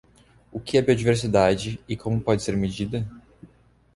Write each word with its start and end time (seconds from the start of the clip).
O 0.51 0.59
que 0.59 0.79
é 0.79 0.81
biodiversidade 0.81 1.79
e 1.87 1.95
como 1.95 2.19
pode 2.19 2.41
ser 2.41 2.57
medida? 2.57 3.07